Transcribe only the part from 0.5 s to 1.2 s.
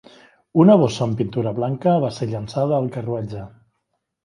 Una bossa amb